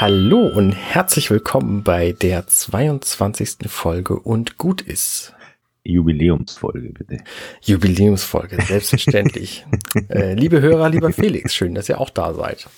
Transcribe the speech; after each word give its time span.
Hallo 0.00 0.46
und 0.46 0.70
herzlich 0.70 1.28
willkommen 1.28 1.82
bei 1.82 2.12
der 2.12 2.46
22. 2.46 3.68
Folge 3.68 4.16
und 4.16 4.56
gut 4.56 4.80
ist. 4.80 5.34
Jubiläumsfolge, 5.82 6.90
bitte. 6.90 7.24
Jubiläumsfolge, 7.62 8.62
selbstverständlich. 8.64 9.66
äh, 10.08 10.34
liebe 10.34 10.60
Hörer, 10.60 10.88
lieber 10.88 11.12
Felix, 11.12 11.52
schön, 11.52 11.74
dass 11.74 11.88
ihr 11.88 12.00
auch 12.00 12.10
da 12.10 12.32
seid. 12.32 12.68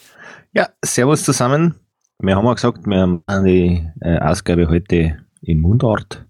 Ja, 0.55 0.71
servus 0.83 1.23
zusammen. 1.23 1.75
Wir 2.21 2.37
haben 2.37 2.47
ja 2.47 2.55
gesagt, 2.55 2.87
wir 2.87 2.97
haben 2.99 3.23
die 3.45 3.87
äh, 4.01 4.19
Ausgabe 4.19 4.71
heute 4.71 5.19
in 5.43 5.61
Mundart. 5.61 6.25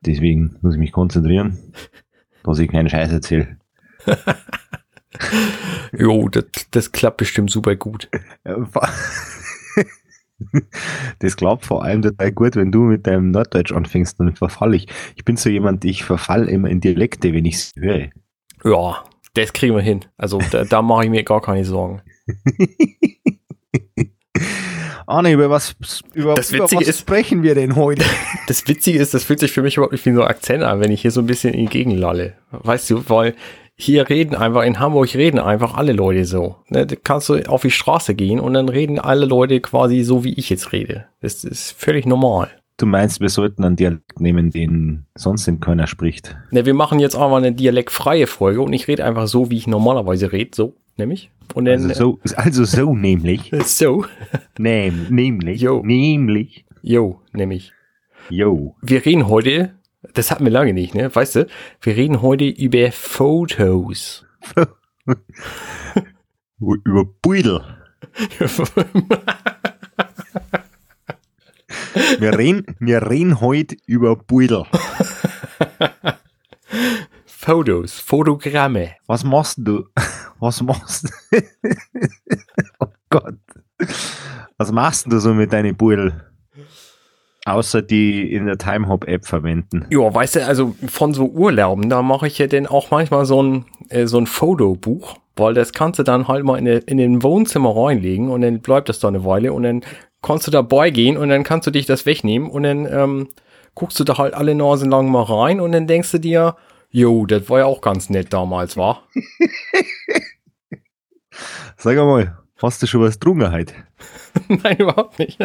Deswegen 0.00 0.56
muss 0.62 0.74
ich 0.74 0.80
mich 0.80 0.90
konzentrieren, 0.90 1.72
dass 2.42 2.58
ich 2.58 2.68
keinen 2.68 2.88
Scheiß 2.88 3.12
erzähle. 3.12 3.56
jo, 5.96 6.28
das, 6.28 6.46
das 6.72 6.90
klappt 6.90 7.18
bestimmt 7.18 7.52
super 7.52 7.76
gut. 7.76 8.08
Das 11.18 11.36
klappt 11.36 11.64
vor 11.66 11.84
allem 11.84 12.02
total 12.02 12.32
gut, 12.32 12.56
wenn 12.56 12.72
du 12.72 12.80
mit 12.80 13.06
deinem 13.06 13.30
Norddeutsch 13.30 13.72
anfängst, 13.72 14.18
dann 14.20 14.34
verfall 14.36 14.74
ich. 14.74 14.86
Ich 15.16 15.24
bin 15.24 15.36
so 15.36 15.48
jemand, 15.50 15.84
ich 15.84 16.04
verfall 16.04 16.48
immer 16.48 16.68
in 16.68 16.80
Dialekte, 16.80 17.32
wenn 17.32 17.44
ich 17.44 17.54
es 17.56 17.72
höre. 17.76 18.08
Ja, 18.64 19.04
das 19.34 19.52
kriegen 19.52 19.74
wir 19.74 19.82
hin. 19.82 20.00
Also 20.16 20.38
da, 20.50 20.64
da 20.64 20.82
mache 20.82 21.04
ich 21.04 21.10
mir 21.10 21.22
gar 21.24 21.40
keine 21.40 21.64
Sorgen. 21.64 22.02
Arne, 25.06 25.32
über 25.32 25.50
was, 25.50 25.74
über, 26.14 26.34
Das 26.34 26.52
über 26.52 26.64
was 26.64 26.72
ist- 26.72 27.00
sprechen 27.00 27.42
wir 27.42 27.54
denn 27.54 27.76
heute? 27.76 28.04
Das 28.48 28.66
Witzige 28.66 28.98
ist, 28.98 29.14
das 29.14 29.22
fühlt 29.24 29.38
sich 29.38 29.52
für 29.52 29.62
mich 29.62 29.76
überhaupt 29.76 29.92
nicht 29.92 30.04
wie 30.04 30.12
so 30.12 30.20
ein 30.22 30.28
Akzent 30.28 30.62
an, 30.64 30.80
wenn 30.80 30.90
ich 30.90 31.00
hier 31.02 31.12
so 31.12 31.20
ein 31.20 31.26
bisschen 31.26 31.54
in 31.54 31.60
die 31.60 31.66
Gegend 31.70 31.96
lalle. 31.98 32.34
Weißt 32.50 32.90
du, 32.90 33.08
weil 33.08 33.34
hier 33.82 34.08
reden 34.08 34.34
einfach, 34.34 34.62
in 34.62 34.78
Hamburg 34.78 35.14
reden 35.14 35.38
einfach 35.38 35.74
alle 35.74 35.92
Leute 35.92 36.24
so. 36.24 36.56
Ne, 36.68 36.86
da 36.86 36.96
kannst 36.96 37.28
du 37.28 37.36
auf 37.48 37.62
die 37.62 37.70
Straße 37.70 38.14
gehen 38.14 38.40
und 38.40 38.54
dann 38.54 38.68
reden 38.68 38.98
alle 38.98 39.26
Leute 39.26 39.60
quasi 39.60 40.02
so, 40.02 40.24
wie 40.24 40.34
ich 40.34 40.50
jetzt 40.50 40.72
rede. 40.72 41.06
Das 41.20 41.44
ist 41.44 41.72
völlig 41.72 42.06
normal. 42.06 42.48
Du 42.78 42.86
meinst, 42.86 43.20
wir 43.20 43.28
sollten 43.28 43.64
einen 43.64 43.76
Dialekt 43.76 44.20
nehmen, 44.20 44.50
den 44.50 45.04
sonst 45.14 45.46
in 45.46 45.60
keiner 45.60 45.86
spricht. 45.86 46.36
Ne, 46.50 46.64
wir 46.66 46.74
machen 46.74 46.98
jetzt 47.00 47.14
aber 47.14 47.36
eine 47.36 47.52
dialektfreie 47.52 48.26
Folge 48.26 48.62
und 48.62 48.72
ich 48.72 48.88
rede 48.88 49.04
einfach 49.04 49.26
so, 49.28 49.50
wie 49.50 49.56
ich 49.58 49.66
normalerweise 49.66 50.32
rede, 50.32 50.50
so, 50.54 50.74
nämlich. 50.96 51.30
Und 51.54 51.66
dann, 51.66 51.90
Also 51.90 52.18
so, 52.24 52.34
also 52.36 52.64
so 52.64 52.94
nämlich. 52.96 53.50
so, 53.64 54.04
Nehm, 54.58 55.06
nämlich. 55.10 55.60
Jo. 55.60 55.82
Nämlich. 55.84 56.64
jo, 56.82 57.20
nämlich. 57.32 57.72
Jo. 58.30 58.74
Wir 58.80 59.04
reden 59.04 59.28
heute, 59.28 59.74
das 60.14 60.30
hatten 60.30 60.44
wir 60.44 60.52
lange 60.52 60.72
nicht, 60.72 60.94
ne, 60.94 61.14
weißt 61.14 61.36
du, 61.36 61.46
wir 61.80 61.96
reden 61.96 62.22
heute 62.22 62.44
über 62.44 62.90
Fotos. 62.92 64.26
Über 66.60 67.04
Beudel. 67.20 67.60
Wir 72.18 72.38
reden, 72.38 72.64
wir 72.78 73.10
reden 73.10 73.40
heute 73.40 73.76
über 73.86 74.14
Beudel. 74.14 74.64
Fotos, 77.26 77.98
Fotogramme. 77.98 78.92
Was 79.06 79.24
machst 79.24 79.58
du? 79.60 79.86
Was 80.38 80.62
machst 80.62 81.08
du? 81.30 81.38
oh 82.80 82.86
Gott. 83.10 83.38
Was 84.56 84.70
machst 84.70 85.10
du 85.10 85.18
so 85.18 85.34
mit 85.34 85.52
deinen 85.52 85.76
Beudel? 85.76 86.31
Außer 87.44 87.82
die 87.82 88.32
in 88.32 88.46
der 88.46 88.56
Timehop-App 88.56 89.26
verwenden. 89.26 89.86
Ja, 89.90 90.14
weißt 90.14 90.36
du, 90.36 90.46
also 90.46 90.76
von 90.86 91.12
so 91.12 91.26
Urlauben, 91.26 91.88
da 91.88 92.00
mache 92.00 92.28
ich 92.28 92.38
ja 92.38 92.46
dann 92.46 92.68
auch 92.68 92.92
manchmal 92.92 93.24
so 93.24 93.42
ein, 93.42 93.64
äh, 93.88 94.06
so 94.06 94.18
ein 94.18 94.28
Fotobuch, 94.28 95.16
weil 95.34 95.52
das 95.52 95.72
kannst 95.72 95.98
du 95.98 96.04
dann 96.04 96.28
halt 96.28 96.44
mal 96.44 96.56
in, 96.56 96.66
in 96.66 96.98
den 96.98 97.22
Wohnzimmer 97.22 97.74
reinlegen 97.76 98.30
und 98.30 98.42
dann 98.42 98.60
bleibt 98.60 98.88
das 98.88 99.00
da 99.00 99.08
eine 99.08 99.24
Weile 99.24 99.52
und 99.52 99.64
dann 99.64 99.82
kannst 100.22 100.46
du 100.46 100.52
dabei 100.52 100.90
gehen 100.90 101.16
und 101.16 101.30
dann 101.30 101.42
kannst 101.42 101.66
du 101.66 101.72
dich 101.72 101.86
das 101.86 102.06
wegnehmen 102.06 102.48
und 102.48 102.62
dann 102.62 102.86
ähm, 102.86 103.28
guckst 103.74 103.98
du 103.98 104.04
da 104.04 104.18
halt 104.18 104.34
alle 104.34 104.54
Nasen 104.54 104.90
lang 104.90 105.10
mal 105.10 105.22
rein 105.22 105.60
und 105.60 105.72
dann 105.72 105.88
denkst 105.88 106.12
du 106.12 106.18
dir, 106.18 106.56
jo, 106.90 107.26
das 107.26 107.48
war 107.50 107.60
ja 107.60 107.64
auch 107.64 107.80
ganz 107.80 108.08
nett 108.08 108.32
damals, 108.32 108.76
war? 108.76 109.02
Sag 111.76 111.98
einmal, 111.98 112.38
hast 112.58 112.82
du 112.82 112.86
schon 112.86 113.00
was 113.00 113.18
getrunken 113.18 113.50
heute? 113.50 113.74
Nein, 114.48 114.76
überhaupt 114.78 115.18
nicht. 115.18 115.38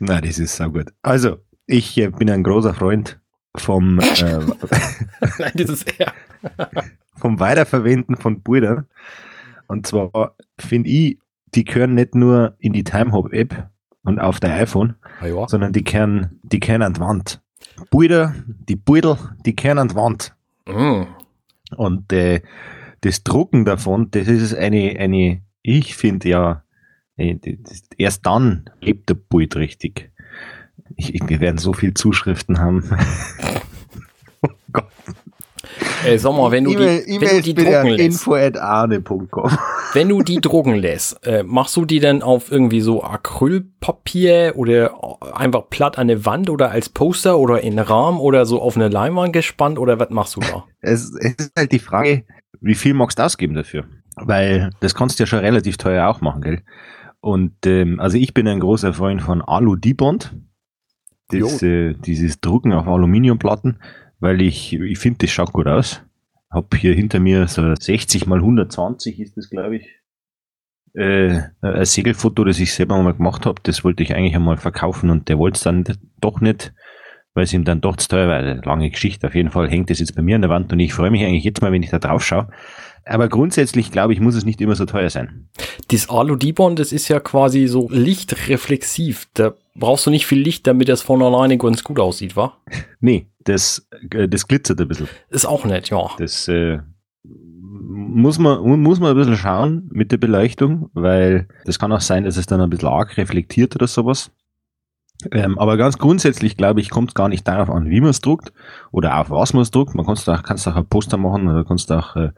Na, 0.00 0.20
das 0.20 0.38
ist 0.38 0.56
so 0.56 0.70
gut. 0.70 0.92
Also, 1.02 1.38
ich 1.66 1.96
äh, 1.98 2.08
bin 2.08 2.30
ein 2.30 2.42
großer 2.42 2.74
Freund 2.74 3.18
vom, 3.56 3.98
äh, 4.20 4.38
Nein, 5.38 5.52
das 5.54 5.70
ist 5.70 5.98
eher. 5.98 6.12
vom 7.16 7.40
Weiterverwenden 7.40 8.16
von 8.16 8.42
Bildern. 8.42 8.86
Und 9.66 9.86
zwar 9.86 10.36
finde 10.58 10.90
ich, 10.90 11.18
die 11.54 11.64
gehören 11.64 11.94
nicht 11.94 12.14
nur 12.14 12.54
in 12.58 12.72
die 12.72 12.84
Timehop-App 12.84 13.68
und 14.02 14.20
auf 14.20 14.38
dein 14.38 14.52
iPhone, 14.52 14.96
Ah, 15.20 15.26
ja. 15.26 15.48
sondern 15.48 15.72
die 15.72 15.82
gehören, 15.82 16.38
die 16.42 16.60
gehören 16.60 16.82
an 16.82 16.94
die 16.94 17.00
Wand. 17.00 17.42
Bilder, 17.90 18.34
die 18.46 18.76
Beutel, 18.76 19.16
die 19.44 19.56
gehören 19.56 19.78
an 19.78 19.88
die 19.88 19.94
Wand. 19.96 20.36
Mm. 20.66 21.04
Und 21.76 22.12
äh, 22.12 22.42
das 23.00 23.24
Drucken 23.24 23.64
davon, 23.64 24.10
das 24.10 24.28
ist 24.28 24.54
eine, 24.54 24.96
eine 24.98 25.42
ich 25.62 25.96
finde 25.96 26.28
ja, 26.28 26.62
erst 27.16 28.26
dann 28.26 28.70
lebt 28.80 29.08
der 29.08 29.14
Bild 29.14 29.56
richtig. 29.56 30.10
Ich, 30.96 31.20
wir 31.26 31.40
werden 31.40 31.58
so 31.58 31.72
viel 31.72 31.94
Zuschriften 31.94 32.58
haben. 32.58 32.88
oh 34.42 34.48
Gott. 34.72 34.92
Ey, 36.04 36.18
sag 36.18 36.32
mal, 36.32 36.50
wenn 36.52 36.64
du 36.64 36.70
die, 36.70 37.20
wenn 37.20 37.36
du 37.36 37.42
die 37.42 37.54
drucken 37.54 37.88
lässt. 37.88 38.00
info 38.04 38.34
at 38.34 38.56
arne.com. 38.56 39.50
Wenn 39.92 40.08
du 40.10 40.22
die 40.22 40.40
drucken 40.40 40.74
lässt, 40.74 41.24
äh, 41.26 41.42
machst 41.42 41.74
du 41.76 41.86
die 41.86 42.00
dann 42.00 42.22
auf 42.22 42.52
irgendwie 42.52 42.82
so 42.82 43.02
Acrylpapier 43.02 44.52
oder 44.56 44.94
einfach 45.34 45.70
platt 45.70 45.96
an 45.96 46.08
der 46.08 46.26
Wand 46.26 46.50
oder 46.50 46.70
als 46.70 46.90
Poster 46.90 47.38
oder 47.38 47.62
in 47.62 47.78
Rahmen 47.78 48.18
oder 48.18 48.44
so 48.44 48.60
auf 48.60 48.76
eine 48.76 48.88
Leinwand 48.88 49.32
gespannt 49.32 49.78
oder 49.78 49.98
was 49.98 50.10
machst 50.10 50.36
du 50.36 50.40
da? 50.40 50.64
Es, 50.80 51.14
es 51.18 51.34
ist 51.36 51.52
halt 51.56 51.72
die 51.72 51.78
Frage, 51.78 52.24
wie 52.60 52.74
viel 52.74 52.92
magst 52.92 53.18
du 53.18 53.22
ausgeben 53.22 53.54
dafür? 53.54 53.84
Weil 54.16 54.70
das 54.80 54.94
kannst 54.94 55.18
du 55.18 55.22
ja 55.22 55.26
schon 55.26 55.38
relativ 55.38 55.78
teuer 55.78 56.08
auch 56.08 56.20
machen, 56.20 56.42
gell? 56.42 56.62
Und 57.20 57.66
ähm, 57.66 58.00
also 58.00 58.18
ich 58.18 58.34
bin 58.34 58.46
ein 58.48 58.60
großer 58.60 58.92
Freund 58.92 59.22
von 59.22 59.42
Alu-Dibond. 59.42 60.34
Das, 61.28 61.62
äh, 61.62 61.94
dieses 61.94 62.40
Drucken 62.40 62.72
auf 62.72 62.86
Aluminiumplatten, 62.86 63.80
weil 64.20 64.40
ich, 64.40 64.74
ich 64.74 64.98
finde, 64.98 65.18
das 65.18 65.30
schaut 65.30 65.52
gut 65.52 65.66
aus. 65.66 66.02
Hab 66.50 66.74
hier 66.76 66.94
hinter 66.94 67.18
mir 67.18 67.48
so 67.48 67.74
60 67.74 68.26
mal 68.26 68.38
120 68.38 69.18
ist 69.18 69.36
das, 69.36 69.50
glaube 69.50 69.76
ich. 69.76 69.88
Äh, 70.94 71.40
ein 71.60 71.84
Segelfoto, 71.84 72.44
das 72.44 72.60
ich 72.60 72.72
selber 72.72 73.02
mal 73.02 73.12
gemacht 73.12 73.44
habe, 73.44 73.60
das 73.64 73.84
wollte 73.84 74.02
ich 74.02 74.14
eigentlich 74.14 74.36
einmal 74.36 74.56
verkaufen 74.56 75.10
und 75.10 75.28
der 75.28 75.38
wollte 75.38 75.56
es 75.56 75.62
dann 75.62 75.84
doch 76.20 76.40
nicht, 76.40 76.72
weil 77.34 77.44
es 77.44 77.52
ihm 77.52 77.64
dann 77.64 77.80
doch 77.80 77.96
zu 77.96 78.08
teuer 78.08 78.28
war. 78.28 78.42
Lange 78.64 78.90
Geschichte. 78.90 79.26
Auf 79.26 79.34
jeden 79.34 79.50
Fall 79.50 79.68
hängt 79.68 79.90
das 79.90 79.98
jetzt 79.98 80.14
bei 80.14 80.22
mir 80.22 80.36
an 80.36 80.42
der 80.42 80.50
Wand 80.50 80.72
und 80.72 80.80
ich 80.80 80.94
freue 80.94 81.10
mich 81.10 81.24
eigentlich 81.24 81.44
jetzt 81.44 81.60
mal, 81.60 81.72
wenn 81.72 81.82
ich 81.82 81.90
da 81.90 81.98
drauf 81.98 82.24
schaue. 82.24 82.48
Aber 83.08 83.28
grundsätzlich, 83.28 83.92
glaube 83.92 84.12
ich, 84.12 84.20
muss 84.20 84.34
es 84.34 84.44
nicht 84.44 84.60
immer 84.60 84.74
so 84.74 84.84
teuer 84.84 85.10
sein. 85.10 85.48
Das 85.88 86.10
Alu-Dibond, 86.10 86.78
das 86.78 86.92
ist 86.92 87.06
ja 87.06 87.20
quasi 87.20 87.68
so 87.68 87.88
lichtreflexiv. 87.88 89.28
Da 89.34 89.54
brauchst 89.76 90.06
du 90.06 90.10
nicht 90.10 90.26
viel 90.26 90.40
Licht, 90.40 90.66
damit 90.66 90.88
das 90.88 91.02
von 91.02 91.22
alleine 91.22 91.56
ganz 91.56 91.84
gut 91.84 92.00
aussieht, 92.00 92.36
wa? 92.36 92.56
Nee, 93.00 93.28
das, 93.44 93.86
äh, 94.10 94.28
das 94.28 94.48
glitzert 94.48 94.80
ein 94.80 94.88
bisschen. 94.88 95.08
Ist 95.30 95.46
auch 95.46 95.64
nett, 95.64 95.88
ja. 95.90 96.10
Das 96.18 96.48
äh, 96.48 96.80
muss, 97.22 98.40
man, 98.40 98.60
muss 98.80 98.98
man 98.98 99.10
ein 99.10 99.16
bisschen 99.16 99.36
schauen 99.36 99.88
mit 99.92 100.10
der 100.10 100.16
Beleuchtung, 100.16 100.90
weil 100.92 101.46
das 101.64 101.78
kann 101.78 101.92
auch 101.92 102.00
sein, 102.00 102.24
dass 102.24 102.36
es 102.36 102.46
dann 102.46 102.60
ein 102.60 102.70
bisschen 102.70 102.88
arg 102.88 103.16
reflektiert 103.16 103.76
oder 103.76 103.86
sowas. 103.86 104.32
Ähm, 105.32 105.58
aber 105.58 105.76
ganz 105.76 105.98
grundsätzlich, 105.98 106.56
glaube 106.56 106.80
ich, 106.80 106.90
kommt 106.90 107.10
es 107.10 107.14
gar 107.14 107.28
nicht 107.28 107.48
darauf 107.48 107.70
an, 107.70 107.88
wie 107.88 108.00
man 108.00 108.10
es 108.10 108.20
druckt 108.20 108.52
oder 108.92 109.18
auf 109.18 109.30
was 109.30 109.54
man 109.54 109.62
es 109.62 109.70
druckt. 109.70 109.94
Man 109.94 110.04
kannst 110.04 110.28
auch, 110.28 110.42
auch 110.44 110.76
ein 110.76 110.88
Poster 110.88 111.16
machen 111.16 111.48
oder 111.48 111.64
kannst 111.64 111.90
auch, 111.90 112.16
äh, 112.16 112.30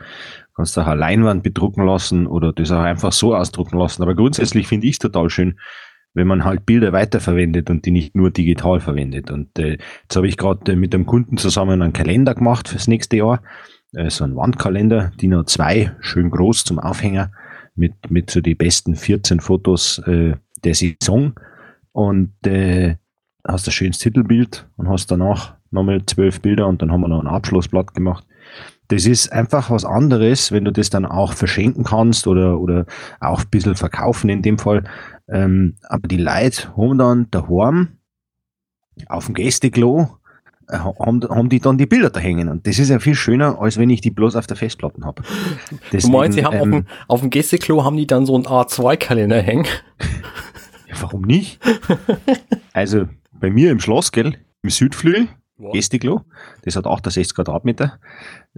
auch 0.55 0.77
eine 0.77 0.95
Leinwand 0.95 1.43
bedrucken 1.43 1.85
lassen 1.85 2.27
oder 2.27 2.53
das 2.53 2.71
auch 2.71 2.81
einfach 2.81 3.13
so 3.13 3.35
ausdrucken 3.35 3.79
lassen. 3.79 4.03
Aber 4.03 4.15
grundsätzlich 4.15 4.69
finde 4.69 4.87
ich 4.87 4.95
es 4.95 4.99
total 4.99 5.29
schön, 5.29 5.59
wenn 6.15 6.27
man 6.27 6.45
halt 6.45 6.67
Bilder 6.67 6.93
weiterverwendet 6.93 7.71
und 7.71 7.85
die 7.85 7.91
nicht 7.91 8.15
nur 8.15 8.31
digital 8.31 8.81
verwendet. 8.81 9.31
Und 9.31 9.59
äh, 9.59 9.79
jetzt 10.03 10.17
habe 10.17 10.29
ich 10.29 10.37
gerade 10.37 10.73
äh, 10.73 10.77
mit 10.77 10.95
einem 10.95 11.07
Kunden 11.07 11.37
zusammen 11.37 11.83
einen 11.83 11.93
Kalender 11.93 12.35
gemacht 12.35 12.69
fürs 12.69 12.89
nächste 12.89 13.17
Jahr. 13.17 13.43
Äh, 13.93 14.11
so 14.11 14.25
ein 14.25 14.37
Wandkalender, 14.37 15.13
DIN 15.21 15.35
A2, 15.35 15.93
schön 16.01 16.31
groß 16.31 16.65
zum 16.65 16.79
Aufhänger, 16.79 17.33
mit, 17.75 18.11
mit 18.11 18.31
so 18.31 18.41
die 18.41 18.55
besten 18.55 18.97
14 18.97 19.41
Fotos 19.41 19.99
äh, 20.07 20.35
der 20.65 20.75
Saison. 20.75 21.35
Und 21.99 22.31
äh, 22.47 22.95
hast 23.45 23.67
ein 23.67 23.73
schönes 23.73 23.99
Titelbild 23.99 24.69
und 24.77 24.89
hast 24.89 25.11
danach 25.11 25.57
nochmal 25.73 26.07
zwölf 26.07 26.41
Bilder 26.41 26.69
und 26.69 26.81
dann 26.81 26.93
haben 26.93 27.01
wir 27.01 27.09
noch 27.09 27.21
ein 27.21 27.27
Abschlussblatt 27.27 27.93
gemacht. 27.93 28.25
Das 28.87 29.05
ist 29.05 29.33
einfach 29.33 29.69
was 29.69 29.85
anderes, 29.85 30.53
wenn 30.53 30.65
du 30.65 30.71
das 30.71 30.91
dann 30.91 31.05
auch 31.05 31.33
verschenken 31.33 31.83
kannst 31.83 32.29
oder, 32.29 32.61
oder 32.61 32.87
auch 33.19 33.41
ein 33.41 33.49
bisschen 33.51 33.75
verkaufen 33.75 34.31
in 34.31 34.43
dem 34.43 34.61
Fall. 34.61 34.85
Ähm, 35.27 35.75
aber 35.89 36.07
die 36.07 36.19
Leute 36.19 36.69
haben 36.77 36.99
dann 36.99 37.27
daheim 37.33 37.89
auf 39.09 39.27
dem 39.27 39.35
Gästeklo 39.35 40.09
äh, 40.69 40.79
haben, 40.79 41.29
haben 41.29 41.49
die 41.49 41.59
dann 41.59 41.79
die 41.79 41.87
Bilder 41.87 42.11
da 42.11 42.21
hängen. 42.21 42.49
Und 42.49 42.65
das 42.69 42.79
ist 42.79 42.91
ja 42.91 43.01
viel 43.01 43.17
schöner, 43.17 43.61
als 43.61 43.77
wenn 43.77 43.91
ich 43.91 44.03
die 44.03 44.13
bloß 44.13 44.37
auf 44.37 44.47
der 44.47 44.57
Festplatte 44.57 45.03
habe. 45.03 45.25
Du 45.91 46.09
meinst, 46.11 46.39
sie 46.39 46.45
haben 46.45 46.59
auf, 46.59 46.63
dem, 46.63 46.87
auf 47.09 47.21
dem 47.23 47.31
Gästeklo 47.31 47.83
haben 47.83 47.97
die 47.97 48.07
dann 48.07 48.25
so 48.25 48.37
einen 48.37 48.47
A2-Kalender 48.47 49.43
hängen? 49.43 49.67
Warum 51.01 51.23
nicht? 51.23 51.61
Also 52.73 53.09
bei 53.33 53.51
mir 53.51 53.73
im 53.73 53.81
Schloss, 53.81 54.13
gell, 54.13 54.39
im 54.63 54.71
Südflügel, 54.71 55.29
Gestiklo, 55.73 56.25
das 56.63 56.77
hat 56.77 56.87
68 56.87 57.35
Quadratmeter. 57.35 57.99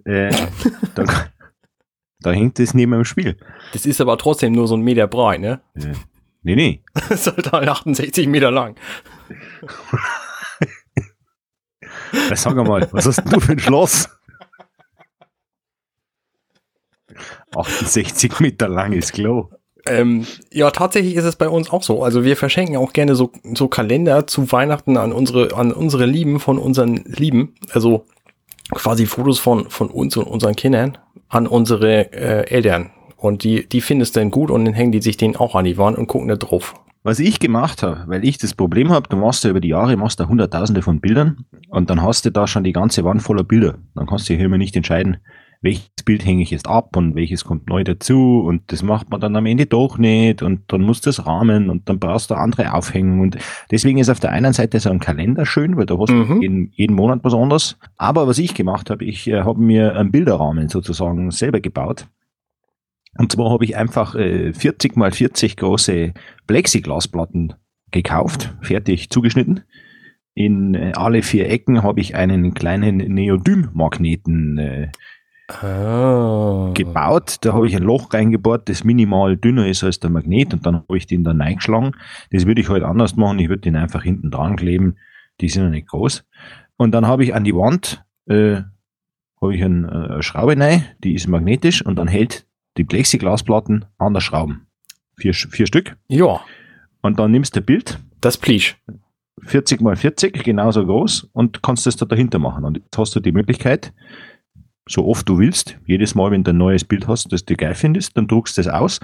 Äh, 0.04 0.30
da, 0.94 1.04
da 2.20 2.30
hängt 2.30 2.58
das 2.58 2.74
neben 2.74 2.92
dem 2.92 3.06
Spiel. 3.06 3.38
Das 3.72 3.86
ist 3.86 4.00
aber 4.00 4.18
trotzdem 4.18 4.52
nur 4.52 4.68
so 4.68 4.76
ein 4.76 4.82
Meter 4.82 5.06
breit, 5.06 5.40
ne? 5.40 5.62
Äh, 5.74 5.94
nee, 6.42 6.54
nee. 6.54 6.82
Das 7.08 7.26
ist 7.26 7.50
halt 7.50 7.68
68 7.68 8.26
Meter 8.28 8.50
lang. 8.50 8.76
Sag 12.34 12.54
mal, 12.56 12.88
was 12.92 13.06
hast 13.06 13.24
denn 13.24 13.30
du 13.30 13.40
für 13.40 13.52
ein 13.52 13.58
Schloss? 13.58 14.08
68 17.54 18.40
Meter 18.40 18.68
langes 18.68 19.12
Klo. 19.12 19.50
Ähm, 19.86 20.26
ja, 20.52 20.70
tatsächlich 20.70 21.16
ist 21.16 21.24
es 21.24 21.36
bei 21.36 21.48
uns 21.48 21.70
auch 21.70 21.82
so. 21.82 22.02
Also 22.02 22.24
wir 22.24 22.36
verschenken 22.36 22.76
auch 22.76 22.92
gerne 22.92 23.14
so, 23.14 23.32
so 23.54 23.68
Kalender 23.68 24.26
zu 24.26 24.50
Weihnachten 24.52 24.96
an 24.96 25.12
unsere, 25.12 25.56
an 25.56 25.72
unsere 25.72 26.06
Lieben 26.06 26.40
von 26.40 26.58
unseren 26.58 26.96
Lieben. 27.06 27.54
Also 27.72 28.04
quasi 28.70 29.06
Fotos 29.06 29.38
von, 29.38 29.68
von 29.70 29.88
uns 29.88 30.16
und 30.16 30.24
unseren 30.24 30.56
Kindern 30.56 30.98
an 31.28 31.46
unsere 31.46 32.12
äh, 32.12 32.50
Eltern. 32.50 32.90
Und 33.16 33.44
die, 33.44 33.68
die 33.68 33.80
finden 33.80 34.02
es 34.02 34.12
dann 34.12 34.30
gut 34.30 34.50
und 34.50 34.64
dann 34.64 34.74
hängen 34.74 34.92
die 34.92 35.02
sich 35.02 35.16
den 35.16 35.36
auch 35.36 35.54
an 35.54 35.64
die 35.64 35.78
Wand 35.78 35.98
und 35.98 36.06
gucken 36.06 36.28
da 36.28 36.36
drauf. 36.36 36.74
Was 37.02 37.18
ich 37.18 37.40
gemacht 37.40 37.82
habe, 37.82 38.04
weil 38.08 38.24
ich 38.26 38.36
das 38.36 38.54
Problem 38.54 38.90
habe, 38.90 39.08
du 39.08 39.16
machst 39.16 39.44
ja 39.44 39.50
über 39.50 39.60
die 39.60 39.68
Jahre, 39.68 39.96
machst 39.96 40.20
da 40.20 40.28
hunderttausende 40.28 40.82
von 40.82 41.00
Bildern 41.00 41.46
und 41.68 41.88
dann 41.88 42.02
hast 42.02 42.26
du 42.26 42.30
da 42.30 42.46
schon 42.46 42.64
die 42.64 42.72
ganze 42.72 43.04
Wand 43.04 43.22
voller 43.22 43.44
Bilder. 43.44 43.78
Dann 43.94 44.06
kannst 44.06 44.28
du 44.28 44.34
hier 44.34 44.44
immer 44.44 44.58
nicht 44.58 44.76
entscheiden, 44.76 45.16
welches 45.62 45.90
Bild 46.04 46.24
hänge 46.24 46.42
ich 46.42 46.50
jetzt 46.50 46.66
ab 46.66 46.96
und 46.96 47.14
welches 47.14 47.44
kommt 47.44 47.68
neu 47.68 47.84
dazu 47.84 48.40
und 48.46 48.72
das 48.72 48.82
macht 48.82 49.10
man 49.10 49.20
dann 49.20 49.36
am 49.36 49.44
Ende 49.44 49.66
doch 49.66 49.98
nicht 49.98 50.42
und 50.42 50.62
dann 50.72 50.80
muss 50.80 51.02
das 51.02 51.26
rahmen 51.26 51.68
und 51.68 51.88
dann 51.88 51.98
brauchst 51.98 52.30
du 52.30 52.34
andere 52.34 52.72
Aufhängen 52.72 53.20
und 53.20 53.36
deswegen 53.70 53.98
ist 53.98 54.08
auf 54.08 54.20
der 54.20 54.30
einen 54.32 54.54
Seite 54.54 54.80
so 54.80 54.88
ein 54.90 55.00
Kalender 55.00 55.44
schön, 55.44 55.76
weil 55.76 55.84
da 55.86 55.98
hast 55.98 56.08
du 56.08 56.14
Mhm. 56.14 56.40
jeden, 56.42 56.70
jeden 56.72 56.96
Monat 56.96 57.20
was 57.22 57.34
anderes. 57.34 57.76
Aber 57.98 58.26
was 58.26 58.38
ich 58.38 58.54
gemacht 58.54 58.88
habe, 58.88 59.04
ich 59.04 59.26
äh, 59.28 59.42
habe 59.42 59.60
mir 59.60 59.96
einen 59.96 60.10
Bilderrahmen 60.10 60.68
sozusagen 60.70 61.30
selber 61.30 61.60
gebaut. 61.60 62.06
Und 63.18 63.32
zwar 63.32 63.50
habe 63.50 63.64
ich 63.64 63.76
einfach 63.76 64.14
äh, 64.14 64.52
40 64.54 64.96
mal 64.96 65.10
40 65.12 65.56
große 65.56 66.14
Plexiglasplatten 66.46 67.54
gekauft, 67.90 68.54
fertig 68.62 69.10
zugeschnitten. 69.10 69.60
In 70.34 70.74
äh, 70.74 70.92
alle 70.94 71.22
vier 71.22 71.50
Ecken 71.50 71.82
habe 71.82 72.00
ich 72.00 72.14
einen 72.14 72.54
kleinen 72.54 72.96
Neodym-Magneten 72.98 74.58
äh, 74.58 74.92
Ah. 75.62 76.70
gebaut. 76.74 77.38
Da 77.40 77.52
habe 77.52 77.66
ich 77.66 77.76
ein 77.76 77.82
Loch 77.82 78.12
reingebohrt, 78.12 78.68
das 78.68 78.84
minimal 78.84 79.36
dünner 79.36 79.66
ist 79.66 79.84
als 79.84 80.00
der 80.00 80.10
Magnet 80.10 80.52
und 80.54 80.66
dann 80.66 80.76
habe 80.76 80.96
ich 80.96 81.06
den 81.06 81.24
da 81.24 81.32
reingeschlagen. 81.32 81.96
Das 82.30 82.46
würde 82.46 82.60
ich 82.60 82.68
heute 82.68 82.86
anders 82.86 83.16
machen. 83.16 83.38
Ich 83.38 83.48
würde 83.48 83.62
den 83.62 83.76
einfach 83.76 84.02
hinten 84.02 84.30
dran 84.30 84.56
kleben. 84.56 84.96
Die 85.40 85.48
sind 85.48 85.64
ja 85.64 85.70
nicht 85.70 85.88
groß. 85.88 86.24
Und 86.76 86.92
dann 86.92 87.06
habe 87.06 87.24
ich 87.24 87.34
an 87.34 87.44
die 87.44 87.54
Wand 87.54 88.04
äh, 88.26 88.62
habe 89.40 89.54
ich 89.54 89.62
ein, 89.62 89.84
äh, 89.84 89.88
eine 89.88 90.22
Schraube 90.22 90.58
rein, 90.58 90.84
die 91.02 91.14
ist 91.14 91.26
magnetisch 91.26 91.84
und 91.84 91.96
dann 91.96 92.08
hält 92.08 92.46
die 92.76 92.84
Plexiglasplatten 92.84 93.86
an 93.98 94.14
der 94.14 94.20
Schrauben. 94.20 94.66
Vier, 95.16 95.34
vier 95.34 95.66
Stück. 95.66 95.96
Ja, 96.08 96.40
Und 97.02 97.18
dann 97.18 97.30
nimmst 97.30 97.56
du 97.56 97.60
ein 97.60 97.66
Bild, 97.66 97.98
das 98.20 98.36
Plisch. 98.38 98.76
40 99.42 99.80
mal 99.80 99.96
40, 99.96 100.44
genauso 100.44 100.84
groß, 100.84 101.30
und 101.32 101.62
kannst 101.62 101.86
das 101.86 101.96
da 101.96 102.04
dahinter 102.04 102.38
machen. 102.38 102.64
Und 102.64 102.76
jetzt 102.76 102.98
hast 102.98 103.16
du 103.16 103.20
die 103.20 103.32
Möglichkeit, 103.32 103.92
so 104.90 105.06
oft 105.06 105.28
du 105.28 105.38
willst, 105.38 105.78
jedes 105.86 106.14
Mal, 106.14 106.30
wenn 106.30 106.44
du 106.44 106.50
ein 106.50 106.58
neues 106.58 106.84
Bild 106.84 107.06
hast, 107.06 107.32
das 107.32 107.44
du 107.44 107.54
geil 107.54 107.74
findest, 107.74 108.16
dann 108.16 108.26
druckst 108.26 108.58
du 108.58 108.62
das 108.62 108.72
aus 108.72 109.00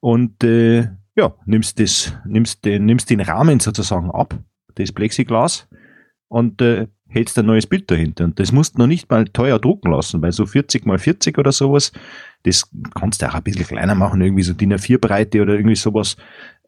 und 0.00 0.42
äh, 0.42 0.88
ja, 1.14 1.34
nimmst, 1.44 1.78
das, 1.78 2.12
nimmst, 2.26 2.64
den, 2.64 2.86
nimmst 2.86 3.10
den 3.10 3.20
Rahmen 3.20 3.60
sozusagen 3.60 4.10
ab, 4.10 4.38
das 4.74 4.92
Plexiglas, 4.92 5.68
und 6.28 6.62
äh, 6.62 6.88
hältst 7.08 7.38
ein 7.38 7.44
neues 7.44 7.66
Bild 7.66 7.90
dahinter. 7.90 8.24
Und 8.24 8.40
das 8.40 8.52
musst 8.52 8.74
du 8.74 8.78
noch 8.78 8.86
nicht 8.86 9.10
mal 9.10 9.26
teuer 9.26 9.58
drucken 9.58 9.92
lassen, 9.92 10.22
weil 10.22 10.32
so 10.32 10.46
40 10.46 10.86
mal 10.86 10.98
40 10.98 11.36
oder 11.36 11.52
sowas, 11.52 11.92
das 12.44 12.70
kannst 12.94 13.20
du 13.20 13.28
auch 13.28 13.34
ein 13.34 13.42
bisschen 13.42 13.66
kleiner 13.66 13.94
machen, 13.94 14.22
irgendwie 14.22 14.42
so 14.42 14.54
DIN 14.54 14.72
A4 14.72 14.98
Breite 14.98 15.42
oder 15.42 15.54
irgendwie 15.54 15.76
sowas, 15.76 16.16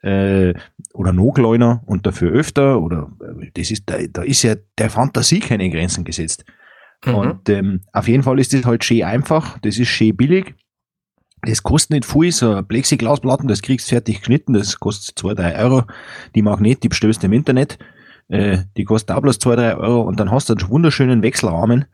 äh, 0.03 0.53
oder 0.93 1.15
noch 1.15 1.33
kleiner 1.33 1.83
und 1.87 2.07
dafür 2.07 2.31
öfter, 2.31 2.81
oder 2.83 3.11
äh, 3.23 3.51
das 3.55 3.71
ist, 3.71 3.85
da, 3.87 3.97
da 4.07 4.23
ist 4.23 4.43
ja 4.43 4.55
der 4.79 4.91
Fantasie 4.91 5.41
keine 5.41 5.71
Grenzen 5.71 6.05
gesetzt. 6.05 6.45
Mhm. 7.05 7.15
Und 7.15 7.49
ähm, 7.49 7.81
auf 7.93 8.09
jeden 8.09 8.23
Fall 8.23 8.39
ist 8.39 8.53
das 8.53 8.65
halt 8.65 8.85
schön 8.85 9.05
einfach, 9.05 9.59
das 9.61 9.79
ist 9.79 9.89
schön 9.89 10.17
billig. 10.17 10.55
Das 11.43 11.63
kostet 11.63 11.91
nicht 11.91 12.05
viel, 12.07 12.33
so 12.33 12.63
Plexiglasplatten, 12.63 13.49
das 13.49 13.61
kriegst 13.61 13.89
du 13.89 13.97
fertig 13.97 14.21
geschnitten, 14.21 14.55
das 14.55 14.81
kostet 14.81 15.19
2, 15.19 15.35
3 15.35 15.59
Euro. 15.59 15.83
Die 16.35 16.43
Magnet, 16.43 16.83
die 16.83 16.89
bestellst 16.89 17.23
du 17.23 17.27
im 17.27 17.35
Internet, 17.35 17.79
äh, 18.29 18.59
die 18.77 18.85
kostet 18.85 19.15
auch 19.15 19.21
bloß 19.21 19.39
2, 19.39 19.57
3 19.57 19.77
Euro 19.77 20.03
und 20.03 20.19
dann 20.19 20.31
hast 20.31 20.49
du 20.49 20.55
einen 20.55 20.69
wunderschönen 20.69 21.23
Wechselrahmen, 21.23 21.85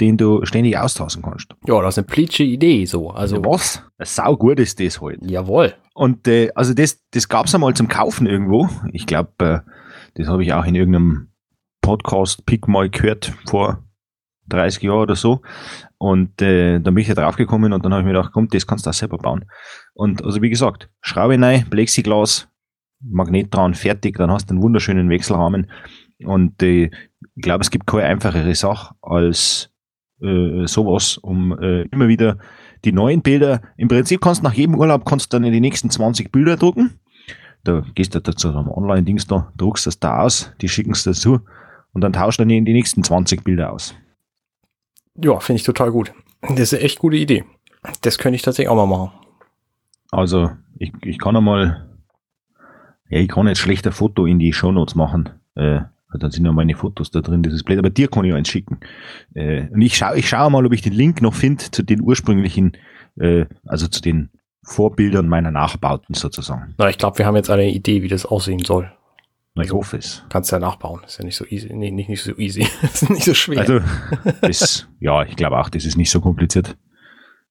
den 0.00 0.16
du 0.16 0.44
ständig 0.44 0.76
austauschen 0.76 1.22
kannst. 1.22 1.54
Ja, 1.66 1.80
das 1.80 1.94
ist 1.94 1.98
eine 1.98 2.06
plitsche 2.06 2.44
Idee 2.44 2.84
so. 2.84 3.10
Also, 3.10 3.42
was? 3.44 3.82
Sau 3.98 4.36
gut 4.36 4.60
ist 4.60 4.78
das 4.78 5.00
halt. 5.00 5.18
jawohl. 5.22 5.74
Und 5.94 6.28
äh, 6.28 6.50
also 6.54 6.74
das, 6.74 7.02
das 7.10 7.28
gab's 7.28 7.54
einmal 7.54 7.74
zum 7.74 7.88
Kaufen 7.88 8.26
irgendwo. 8.26 8.68
Ich 8.92 9.06
glaube, 9.06 9.64
äh, 9.66 9.70
das 10.14 10.28
habe 10.28 10.44
ich 10.44 10.52
auch 10.52 10.64
in 10.64 10.74
irgendeinem 10.74 11.28
Podcast-Pick 11.80 12.68
mal 12.68 12.90
gehört 12.90 13.32
vor 13.46 13.82
30 14.48 14.82
Jahren 14.82 15.00
oder 15.00 15.16
so. 15.16 15.42
Und 15.98 16.40
äh, 16.42 16.80
dann 16.80 16.94
bin 16.94 17.02
ich 17.02 17.08
ja 17.08 17.14
draufgekommen 17.14 17.72
und 17.72 17.84
dann 17.84 17.92
habe 17.92 18.02
ich 18.02 18.06
mir 18.06 18.12
gedacht, 18.12 18.32
komm, 18.32 18.48
das 18.48 18.66
kannst 18.66 18.86
du 18.86 18.90
auch 18.90 18.94
selber 18.94 19.18
bauen. 19.18 19.44
Und 19.94 20.24
also 20.24 20.42
wie 20.42 20.50
gesagt, 20.50 20.88
Schraube 21.00 21.40
rein, 21.40 21.66
Plexiglas, 21.68 22.48
Magnet 23.00 23.54
dran, 23.54 23.74
fertig, 23.74 24.16
dann 24.16 24.30
hast 24.30 24.50
du 24.50 24.54
einen 24.54 24.62
wunderschönen 24.62 25.08
Wechselrahmen. 25.08 25.70
Und 26.24 26.62
äh, 26.62 26.90
ich 27.36 27.42
glaube, 27.42 27.62
es 27.62 27.70
gibt 27.70 27.86
keine 27.86 28.04
einfachere 28.04 28.54
Sache 28.54 28.94
als 29.02 29.70
äh, 30.20 30.66
sowas, 30.66 31.16
um 31.18 31.56
äh, 31.60 31.82
immer 31.82 32.08
wieder 32.08 32.38
die 32.84 32.92
neuen 32.92 33.22
Bilder, 33.22 33.60
im 33.76 33.88
Prinzip 33.88 34.20
kannst 34.20 34.40
du 34.40 34.44
nach 34.44 34.54
jedem 34.54 34.76
Urlaub 34.76 35.04
kannst 35.04 35.32
du 35.32 35.36
dann 35.36 35.44
in 35.44 35.52
die 35.52 35.60
nächsten 35.60 35.90
20 35.90 36.30
Bilder 36.30 36.56
drucken. 36.56 36.98
Da 37.64 37.82
gehst 37.94 38.14
du 38.14 38.20
da 38.20 38.32
zu 38.32 38.48
einem 38.48 38.68
Online-Dings 38.68 39.26
da, 39.26 39.52
druckst 39.56 39.86
das 39.86 39.98
da 39.98 40.20
aus, 40.20 40.52
die 40.60 40.68
schicken 40.68 40.92
es 40.92 41.02
dazu 41.02 41.40
und 41.92 42.02
dann 42.02 42.12
tauschst 42.12 42.38
du 42.38 42.44
in 42.44 42.64
die 42.64 42.72
nächsten 42.72 43.02
20 43.02 43.42
Bilder 43.42 43.72
aus. 43.72 43.94
Ja, 45.22 45.40
finde 45.40 45.58
ich 45.58 45.64
total 45.64 45.90
gut. 45.90 46.12
Das 46.42 46.60
ist 46.60 46.74
eine 46.74 46.82
echt 46.82 46.98
gute 46.98 47.16
Idee. 47.16 47.44
Das 48.02 48.18
könnte 48.18 48.36
ich 48.36 48.42
tatsächlich 48.42 48.68
auch 48.68 48.76
mal 48.76 48.86
machen. 48.86 49.10
Also, 50.10 50.50
ich, 50.78 50.92
ich 51.02 51.18
kann 51.18 51.36
einmal, 51.36 51.88
ja, 53.08 53.18
ich 53.18 53.28
kann 53.28 53.46
jetzt 53.46 53.58
schlechter 53.58 53.92
Foto 53.92 54.26
in 54.26 54.38
die 54.38 54.52
Shownotes 54.52 54.94
machen. 54.94 55.30
Äh, 55.54 55.80
dann 56.14 56.30
sind 56.30 56.46
ja 56.46 56.52
meine 56.52 56.74
Fotos 56.74 57.10
da 57.10 57.20
drin, 57.20 57.42
das 57.42 57.52
ist 57.52 57.64
blöd, 57.64 57.78
aber 57.78 57.90
dir 57.90 58.08
kann 58.08 58.24
ich 58.24 58.32
eins 58.32 58.48
schicken. 58.48 58.80
Äh, 59.34 59.68
und 59.68 59.82
ich 59.82 59.96
schaue 59.96 60.16
ich 60.16 60.28
schau 60.28 60.48
mal, 60.48 60.64
ob 60.64 60.72
ich 60.72 60.80
den 60.80 60.94
Link 60.94 61.20
noch 61.20 61.34
finde 61.34 61.70
zu 61.70 61.82
den 61.82 62.00
ursprünglichen, 62.00 62.76
äh, 63.20 63.44
also 63.66 63.88
zu 63.88 64.00
den 64.00 64.30
Vorbildern 64.62 65.28
meiner 65.28 65.50
Nachbauten 65.50 66.14
sozusagen. 66.14 66.74
Na, 66.78 66.88
ich 66.88 66.98
glaube, 66.98 67.18
wir 67.18 67.26
haben 67.26 67.36
jetzt 67.36 67.50
eine 67.50 67.70
Idee, 67.70 68.02
wie 68.02 68.08
das 68.08 68.24
aussehen 68.24 68.64
soll. 68.64 68.90
Hoffe 69.70 69.96
es. 69.98 70.24
Kannst 70.28 70.52
ja 70.52 70.58
nachbauen. 70.58 71.02
Ist 71.04 71.18
ja 71.18 71.24
nicht 71.24 71.36
so 71.36 71.44
easy. 71.46 71.72
Nee, 71.72 71.90
nicht, 71.90 72.08
nicht 72.08 72.22
so 72.22 72.36
easy. 72.36 72.66
ist 72.82 73.10
nicht 73.10 73.24
so 73.24 73.34
schwer. 73.34 73.60
Also, 73.60 73.80
das, 74.40 74.88
ja, 75.00 75.22
ich 75.24 75.36
glaube 75.36 75.58
auch, 75.58 75.68
das 75.68 75.84
ist 75.84 75.96
nicht 75.96 76.10
so 76.10 76.20
kompliziert. 76.20 76.76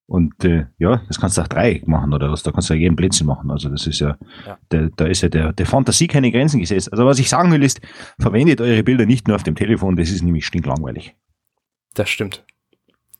Und 0.09 0.45
äh, 0.45 0.67
ja, 0.77 1.01
das 1.07 1.19
kannst 1.19 1.37
du 1.37 1.41
auch 1.41 1.49
Dreieck 1.49 1.85
machen 1.85 2.13
oder 2.13 2.31
was, 2.31 2.41
da 2.41 2.51
kannst 2.53 2.69
du 2.69 2.73
ja 2.75 2.79
jeden 2.79 2.95
Blödsinn 2.95 3.27
machen. 3.27 3.51
Also 3.51 3.67
das 3.67 3.85
ist 3.87 3.99
ja, 3.99 4.17
Ja. 4.45 4.57
Der, 4.71 4.89
da 4.95 5.05
ist 5.05 5.21
ja 5.21 5.27
der, 5.27 5.51
der 5.51 5.65
Fantasie 5.65 6.07
keine 6.07 6.31
Grenzen 6.31 6.61
gesetzt. 6.61 6.93
Also 6.93 7.05
was 7.05 7.19
ich 7.19 7.27
sagen 7.27 7.51
will 7.51 7.61
ist, 7.61 7.81
verwendet 8.17 8.61
eure 8.61 8.83
Bilder 8.83 9.05
nicht 9.05 9.27
nur 9.27 9.35
auf 9.35 9.43
dem 9.43 9.55
Telefon, 9.55 9.97
das 9.97 10.09
ist 10.09 10.23
nämlich 10.23 10.45
stinklangweilig. 10.45 11.13
das 11.93 12.09
stimmt. 12.09 12.45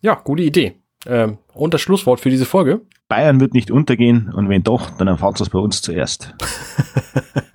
Ja, 0.01 0.15
gute 0.15 0.44
Idee. 0.44 0.75
Ähm, 1.06 1.39
und 1.53 1.74
das 1.74 1.82
Schlusswort 1.82 2.22
für 2.22 2.29
diese 2.29 2.46
Folge. 2.46 2.82
Bayern 3.10 3.41
wird 3.41 3.53
nicht 3.53 3.70
untergehen 3.70 4.32
und 4.34 4.48
wenn 4.48 4.63
doch, 4.63 4.89
dann 4.91 5.08
erfahrt 5.08 5.41
es 5.41 5.50
bei 5.50 5.60
uns 5.60 5.82
zuerst. 5.82 6.36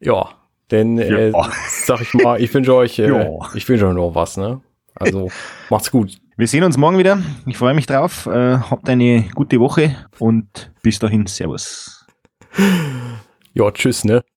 Ja, 0.00 0.30
denn 0.70 0.98
äh, 0.98 1.30
Ja. 1.30 1.50
sag 1.68 2.00
ich 2.00 2.14
mal, 2.14 2.40
ich 2.40 2.52
wünsche 2.52 2.74
euch, 2.74 2.98
äh, 2.98 3.08
Ja. 3.08 3.26
ich 3.54 3.68
wünsche 3.68 3.86
euch 3.88 3.94
noch 3.94 4.14
was, 4.14 4.36
ne? 4.36 4.60
Also 4.94 5.30
macht's 5.70 5.90
gut. 5.90 6.16
Wir 6.36 6.46
sehen 6.46 6.64
uns 6.64 6.76
morgen 6.76 6.98
wieder. 6.98 7.18
Ich 7.46 7.56
freue 7.56 7.74
mich 7.74 7.86
drauf. 7.86 8.26
Äh, 8.26 8.58
habt 8.58 8.88
eine 8.88 9.24
gute 9.34 9.58
Woche 9.60 9.96
und 10.18 10.72
bis 10.82 10.98
dahin, 10.98 11.26
Servus. 11.26 12.06
Ja, 13.54 13.70
tschüss, 13.70 14.04
ne? 14.04 14.22